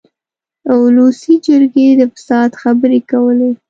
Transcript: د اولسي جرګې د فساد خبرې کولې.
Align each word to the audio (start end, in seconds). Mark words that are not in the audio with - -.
د 0.65 0.67
اولسي 0.77 1.33
جرګې 1.47 1.87
د 1.99 2.01
فساد 2.13 2.49
خبرې 2.61 2.99
کولې. 3.11 3.51